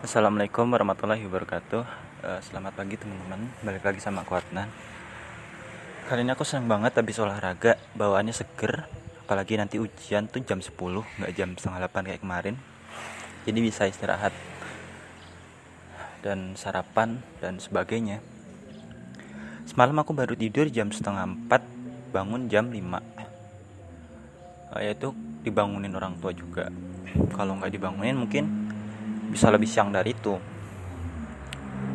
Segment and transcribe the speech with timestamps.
[0.00, 1.84] Assalamualaikum warahmatullahi wabarakatuh.
[2.24, 3.52] Eh, Selamat pagi teman-teman.
[3.60, 4.72] Balik lagi sama aku Adnan.
[6.08, 7.76] Kali ini aku senang banget habis olahraga.
[7.92, 8.88] Bawaannya seger
[9.28, 10.72] Apalagi nanti ujian tuh jam 10
[11.04, 12.56] nggak jam setengah 8 kayak kemarin.
[13.44, 14.32] Jadi bisa istirahat
[16.24, 18.24] Dan sarapan dan sebagainya.
[19.68, 21.60] Semalam aku baru tidur jam setengah 4
[22.08, 22.80] Bangun jam 5
[24.80, 25.12] Eh, Yaitu
[25.44, 26.72] dibangunin orang tua juga.
[27.36, 28.59] Kalau nggak dibangunin mungkin
[29.30, 30.34] bisa lebih siang dari itu.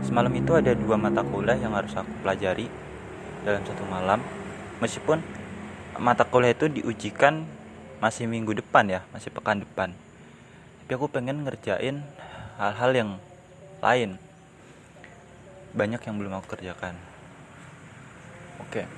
[0.00, 2.64] Semalam itu ada dua mata kuliah yang harus aku pelajari
[3.44, 4.24] dalam satu malam.
[4.80, 5.20] Meskipun
[6.00, 7.44] mata kuliah itu diujikan
[8.00, 9.92] masih minggu depan ya, masih pekan depan.
[10.82, 12.00] Tapi aku pengen ngerjain
[12.56, 13.10] hal-hal yang
[13.84, 14.16] lain.
[15.76, 16.96] Banyak yang belum aku kerjakan.
[18.64, 18.88] Oke.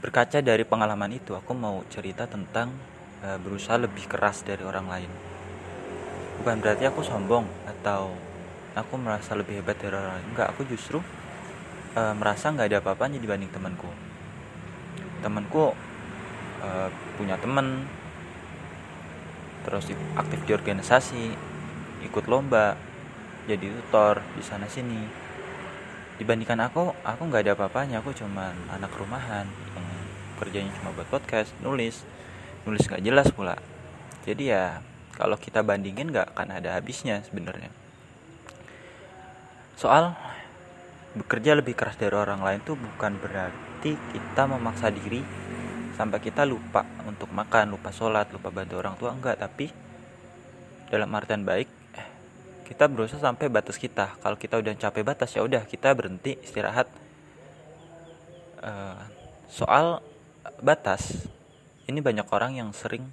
[0.00, 2.70] Berkaca dari pengalaman itu, aku mau cerita tentang
[3.26, 5.10] eh, berusaha lebih keras dari orang lain
[6.40, 8.16] bukan berarti aku sombong atau
[8.72, 10.26] aku merasa lebih hebat dari orang lain.
[10.32, 10.98] Enggak aku justru
[11.94, 13.92] uh, merasa nggak ada apa-apanya dibanding temanku.
[15.20, 15.76] Temanku
[16.64, 16.88] uh,
[17.20, 17.84] punya teman
[19.68, 21.22] terus aktif di organisasi
[22.08, 22.80] ikut lomba
[23.44, 25.04] jadi tutor di sana sini.
[26.16, 28.00] Dibandingkan aku aku nggak ada apa-apanya.
[28.00, 29.44] Aku cuman anak rumahan
[29.76, 29.88] yang
[30.40, 32.00] kerjanya cuma buat podcast nulis.
[32.64, 33.60] Nulis nggak jelas pula.
[34.24, 34.80] Jadi ya
[35.20, 37.68] kalau kita bandingin nggak akan ada habisnya sebenarnya.
[39.76, 40.16] Soal
[41.12, 45.20] bekerja lebih keras dari orang lain tuh bukan berarti kita memaksa diri
[45.92, 49.36] sampai kita lupa untuk makan lupa sholat lupa bantu orang tua enggak.
[49.36, 49.68] Tapi
[50.88, 52.08] dalam artian baik eh,
[52.64, 54.16] kita berusaha sampai batas kita.
[54.24, 56.88] Kalau kita udah capek batas ya udah kita berhenti istirahat.
[58.64, 59.00] Eh,
[59.52, 60.00] soal
[60.64, 61.28] batas
[61.84, 63.04] ini banyak orang yang sering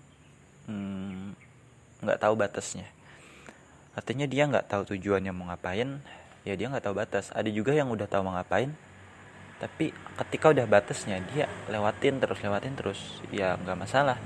[0.72, 1.27] hmm,
[2.02, 2.86] nggak tahu batasnya.
[3.98, 5.98] Artinya dia nggak tahu tujuannya mau ngapain
[6.46, 7.34] ya dia nggak tahu batas.
[7.34, 8.72] Ada juga yang udah tahu mau ngapain
[9.58, 9.90] tapi
[10.22, 13.00] ketika udah batasnya dia lewatin terus lewatin terus
[13.34, 14.18] ya nggak masalah.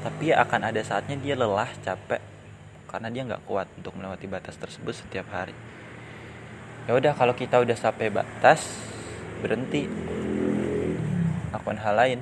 [0.00, 2.22] Tapi ya akan ada saatnya dia lelah capek
[2.86, 5.54] karena dia nggak kuat untuk melewati batas tersebut setiap hari.
[6.86, 8.62] Ya udah kalau kita udah sampai batas
[9.42, 9.90] berhenti.
[11.50, 12.20] Lakukan hal lain.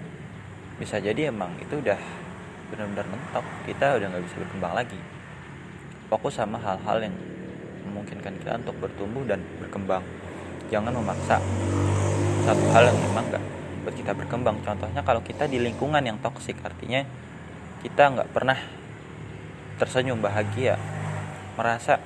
[0.80, 2.00] Bisa jadi emang itu udah
[2.68, 3.44] benar-benar mentok.
[3.64, 5.00] Kita udah nggak bisa berkembang lagi.
[6.08, 7.14] Fokus sama hal-hal yang
[7.88, 10.04] memungkinkan kita untuk bertumbuh dan berkembang.
[10.68, 11.40] Jangan memaksa
[12.44, 13.44] satu hal yang memang nggak
[13.84, 14.56] buat kita berkembang.
[14.64, 17.04] Contohnya kalau kita di lingkungan yang toksik artinya
[17.80, 18.58] kita nggak pernah
[19.78, 20.74] tersenyum bahagia
[21.54, 22.02] merasa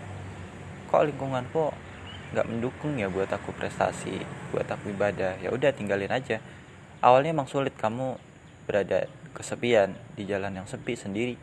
[0.92, 1.72] kok lingkunganku
[2.32, 4.22] nggak mendukung ya buat aku prestasi
[4.54, 5.40] buat aku ibadah?
[5.42, 6.38] Ya udah tinggalin aja.
[7.02, 8.14] Awalnya emang sulit kamu
[8.68, 9.10] berada
[9.42, 11.34] kesepian di jalan yang sepi sendiri.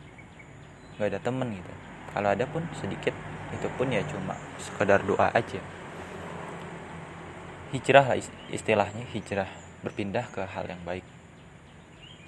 [0.96, 1.72] Nggak ada temen gitu.
[2.16, 3.12] Kalau ada pun sedikit
[3.52, 5.60] itu pun ya cuma sekedar doa aja.
[7.76, 8.18] Hijrah lah
[8.50, 9.46] istilahnya hijrah
[9.84, 11.04] berpindah ke hal yang baik.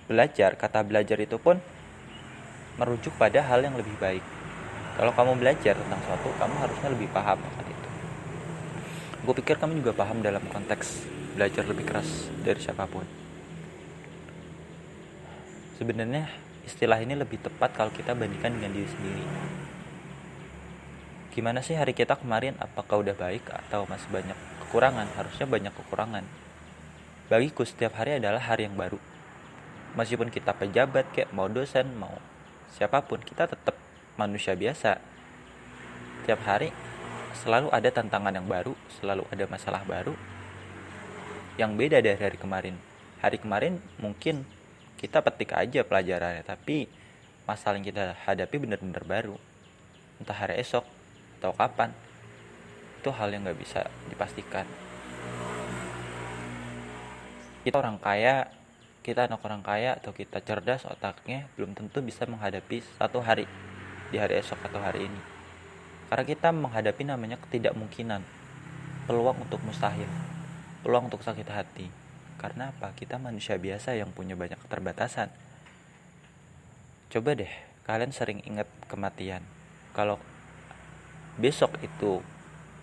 [0.07, 1.57] Belajar kata belajar itu pun
[2.77, 4.23] merujuk pada hal yang lebih baik.
[5.01, 7.89] Kalau kamu belajar tentang suatu kamu harusnya lebih paham akan itu.
[9.25, 13.22] Gue pikir kamu juga paham dalam konteks belajar lebih keras dari siapa pun
[15.83, 16.31] sebenarnya
[16.63, 19.25] istilah ini lebih tepat kalau kita bandingkan dengan diri sendiri.
[21.35, 22.55] Gimana sih hari kita kemarin?
[22.63, 25.11] Apakah udah baik atau masih banyak kekurangan?
[25.19, 26.23] Harusnya banyak kekurangan.
[27.27, 29.03] Bagiku setiap hari adalah hari yang baru.
[29.99, 32.15] Meskipun kita pejabat kayak mau dosen mau
[32.79, 33.75] siapa pun kita tetap
[34.15, 35.03] manusia biasa.
[36.23, 36.71] Setiap hari
[37.43, 40.15] selalu ada tantangan yang baru selalu ada masalah baru
[41.59, 42.79] yang beda dari hari kemarin.
[43.19, 44.47] Hari kemarin mungkin
[45.03, 46.87] kita petik aja pelajarannya tapi
[47.43, 49.37] masalah yang kita hadapi benar-benar baru.
[50.23, 50.87] Entah hari esok
[51.43, 51.91] atau kapan.
[53.03, 54.63] Itu hal yang nggak bisa dipastikan.
[57.67, 58.47] Kita orang kaya
[59.03, 63.51] kita anak orang kaya atau kita cerdas otaknya belum tentu bisa menghadapi satu hari
[64.15, 65.21] di hari esok atau hari ini.
[66.07, 68.23] Karena kita menghadapi namanya ketidakmungkinan.
[69.11, 70.07] Peluang untuk mustahil.
[70.87, 72.02] Peluang untuk sakit hati
[72.41, 72.95] karena apa?
[72.97, 75.33] Kita manusia biasa yang punya banyak keterbatasan.
[77.13, 77.53] Coba deh
[77.85, 79.45] kalian sering ingat kematian.
[79.93, 80.17] Kalau
[81.37, 82.25] besok itu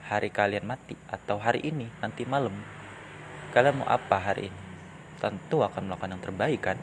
[0.05, 2.53] hari kalian mati atau hari ini nanti malam
[3.53, 4.61] kalian mau apa hari ini?
[5.19, 6.77] Tentu akan melakukan yang terbaik kan?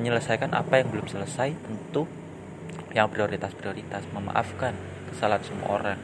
[0.00, 2.08] Menyelesaikan apa yang belum selesai tentu
[2.90, 4.74] yang prioritas-prioritas memaafkan
[5.12, 5.98] kesalahan semua orang.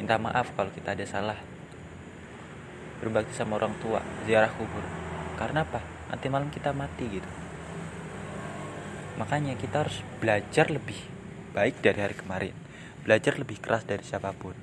[0.00, 1.38] Minta maaf kalau kita ada salah
[3.02, 4.86] berbakti sama orang tua ziarah kubur.
[5.34, 5.82] Karena apa?
[6.14, 7.30] Nanti malam kita mati gitu.
[9.18, 10.96] Makanya kita harus belajar lebih
[11.50, 12.54] baik dari hari kemarin.
[13.02, 14.54] Belajar lebih keras dari siapa pun.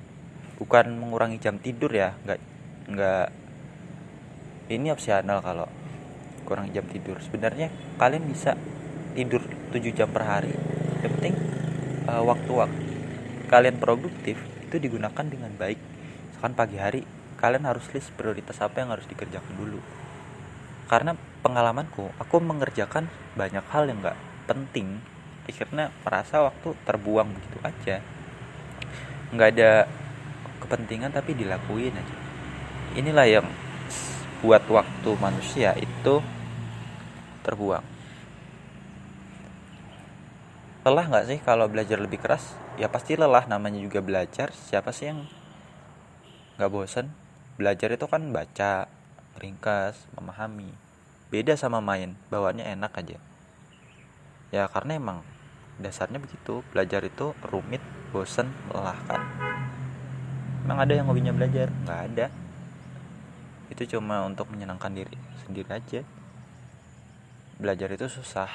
[0.56, 2.40] Bukan mengurangi jam tidur ya nggak
[2.88, 3.28] nggak.
[4.72, 5.68] Ini opsional kalau
[6.48, 7.20] kurang jam tidur.
[7.20, 7.68] Sebenarnya
[8.00, 8.56] kalian bisa
[9.12, 9.42] tidur
[9.74, 10.54] 7 jam per hari.
[11.04, 11.34] Yang penting
[12.08, 12.84] uh, waktu-waktu.
[13.50, 15.78] Kalian produktif itu digunakan dengan baik.
[16.30, 17.02] Misalkan pagi hari
[17.40, 19.80] kalian harus list prioritas apa yang harus dikerjakan dulu.
[20.86, 25.00] Karena pengalamanku aku mengerjakan banyak hal yang nggak penting.
[25.48, 27.96] Akhirnya merasa waktu terbuang begitu aja.
[29.34, 29.70] Nggak ada
[30.62, 32.16] kepentingan tapi dilakuin aja.
[32.94, 33.46] Inilah yang
[34.44, 36.20] buat waktu manusia itu
[37.42, 37.82] terbuang.
[40.84, 42.56] Lelah nggak sih kalau belajar lebih keras?
[42.76, 44.52] Ya pasti lelah namanya juga belajar.
[44.52, 45.24] Siapa sih yang
[46.56, 47.19] nggak bosan
[47.60, 48.88] belajar itu kan baca
[49.36, 50.72] ringkas memahami.
[51.28, 53.20] Beda sama main bawaannya enak aja.
[54.48, 55.20] Ya karena emang
[55.76, 56.64] dasarnya begitu.
[56.72, 57.84] Belajar itu rumit
[58.16, 59.20] bosen melelahkan
[60.70, 61.66] emang ada yang hobinya belajar?
[61.82, 62.26] Nggak ada.
[63.74, 66.06] Itu cuma untuk menyenangkan diri sendiri aja.
[67.58, 68.46] Belajar itu susah.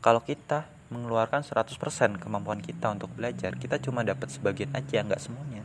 [0.00, 1.76] Kalau kita mengeluarkan 100%
[2.16, 5.64] kemampuan kita untuk belajar kita cuma dapat sebagian aja nggak semuanya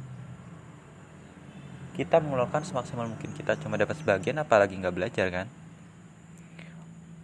[1.99, 3.35] kita mengeluarkan semaksimal mungkin.
[3.35, 5.51] Kita cuma dapat sebagian apalagi nggak belajar kan?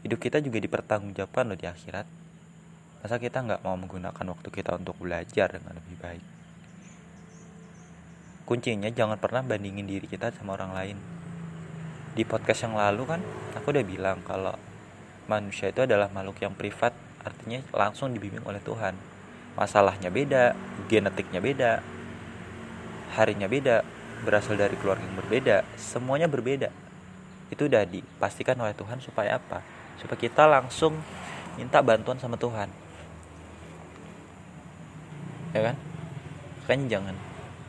[0.03, 2.03] Hidup kita juga dipertanggungjawabkan loh di akhirat.
[2.99, 6.23] Masa kita nggak mau menggunakan waktu kita untuk belajar dengan lebih baik?
[8.43, 10.97] Kuncinya jangan pernah bandingin diri kita sama orang lain.
[12.11, 13.21] Di podcast yang lalu kan
[13.55, 14.59] aku udah bilang kalau
[15.31, 16.91] manusia itu adalah makhluk yang privat.
[17.23, 18.93] Artinya langsung dibimbing oleh Tuhan.
[19.55, 20.51] Masalahnya beda
[20.91, 21.95] genetiknya beda
[23.15, 23.94] harinya beda
[24.25, 26.73] berasal dari keluarga yang berbeda semuanya berbeda.
[27.53, 29.61] Itu udah dipastikan oleh Tuhan supaya apa?
[30.01, 30.97] Supaya kita langsung
[31.55, 32.67] minta bantuan sama Tuhan.
[35.55, 35.75] Ya kan?
[36.65, 37.15] Makanya jangan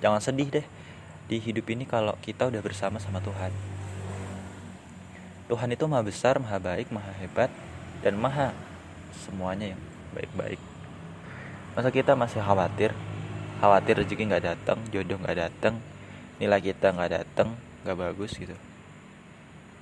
[0.01, 0.67] jangan sedih deh
[1.29, 3.53] di hidup ini kalau kita udah bersama sama Tuhan.
[5.47, 7.53] Tuhan itu maha besar, maha baik, maha hebat
[8.03, 8.51] dan maha
[9.15, 10.59] semuanya yang baik-baik.
[11.79, 12.91] Masa kita masih khawatir?
[13.63, 15.79] Khawatir rezeki nggak datang jodoh nggak datang
[16.37, 17.57] nilai kita nggak datang
[17.87, 18.53] nggak bagus gitu.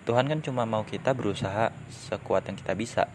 [0.05, 3.09] Tuhan kan cuma mau kita berusaha sekuat yang kita bisa.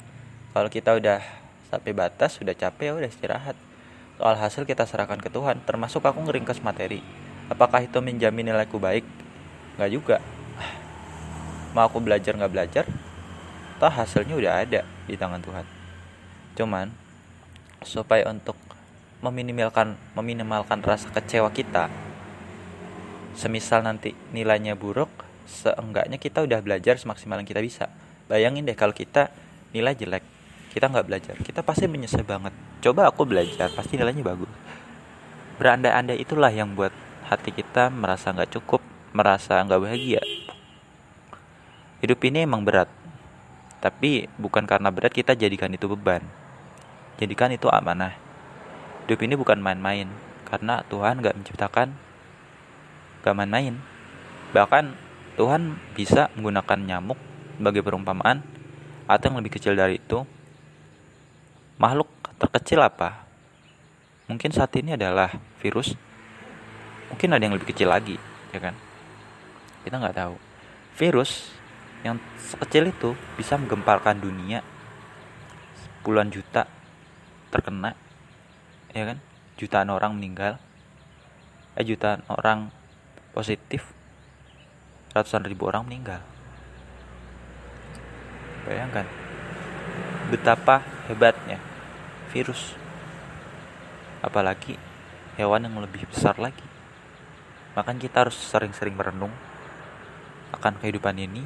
[0.57, 1.21] Kalau kita udah
[1.69, 3.53] sampai batas sudah capek ya udah istirahat.
[4.17, 7.05] Soal hasil kita serahkan ke Tuhan termasuk aku ngeringkas materi.
[7.47, 9.05] Apakah itu menjamin nilaiku baik?
[9.77, 10.17] Nggak juga.
[11.77, 12.85] Mau aku belajar nggak belajar?
[13.77, 15.65] Toh hasilnya udah ada di tangan Tuhan.
[16.57, 16.89] Cuman
[17.85, 18.57] supaya untuk
[19.21, 22.08] meminimalkan meminimalkan rasa kecewa kita
[23.37, 25.09] semisal nanti nilainya buruk
[25.49, 27.85] seenggaknya kita udah belajar semaksimal yang kita bisa.
[28.29, 29.33] Bayangin deh kalau kita
[29.73, 30.21] nilai jelek
[30.69, 32.53] kita nggak belajar kita pasti menyesal banget.
[32.85, 34.49] Coba aku belajar pasti nilainya bagus.
[35.57, 36.93] Berandai-andai itulah yang buat
[37.25, 38.81] hati kita merasa nggak cukup
[39.11, 40.21] merasa nggak bahagia.
[41.99, 42.87] Hidup ini emang berat
[43.79, 46.23] tapi bukan karena berat kita jadikan itu beban.
[47.19, 48.15] Jadikan itu amanah.
[49.07, 50.07] Hidup ini bukan main-main
[50.47, 52.08] karena Tuhan nggak menciptakan
[53.23, 53.77] gak main-main
[54.55, 54.95] bahkan
[55.39, 57.19] Tuhan bisa menggunakan nyamuk
[57.55, 58.43] sebagai perumpamaan
[59.07, 60.23] atau yang lebih kecil dari itu
[61.79, 63.27] makhluk terkecil apa?
[64.27, 65.31] Mungkin saat ini adalah
[65.63, 65.95] virus.
[67.09, 68.19] Mungkin ada yang lebih kecil lagi,
[68.53, 68.75] ya kan?
[69.81, 70.35] Kita nggak tahu.
[70.99, 71.49] Virus
[72.05, 74.63] yang sekecil itu bisa menggemparkan dunia.
[76.05, 76.69] Puluhan juta
[77.49, 77.97] terkena,
[78.93, 79.17] ya kan?
[79.57, 80.61] Jutaan orang meninggal.
[81.75, 82.69] Eh, jutaan orang
[83.33, 83.85] positif.
[85.13, 86.21] Ratusan ribu orang meninggal.
[88.65, 89.07] Bayangkan
[90.29, 91.57] betapa hebatnya
[92.29, 92.77] virus
[94.21, 94.77] apalagi
[95.41, 96.61] hewan yang lebih besar lagi
[97.73, 99.33] makanya kita harus sering-sering merenung
[100.53, 101.41] akan kehidupan ini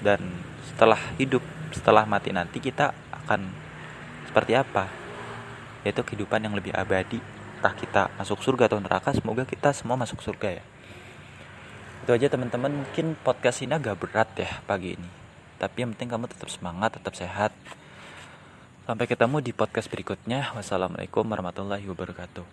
[0.00, 0.20] dan
[0.64, 1.44] setelah hidup
[1.76, 3.52] setelah mati nanti kita akan
[4.32, 4.88] seperti apa
[5.84, 7.20] yaitu kehidupan yang lebih abadi
[7.56, 10.64] entah kita masuk surga atau neraka semoga kita semua masuk surga ya
[12.06, 15.10] itu aja teman-teman mungkin podcast ini agak berat ya pagi ini
[15.56, 17.50] tapi yang penting kamu tetap semangat tetap sehat
[18.86, 20.54] Sampai ketemu di podcast berikutnya.
[20.54, 22.46] Wassalamualaikum warahmatullahi wabarakatuh.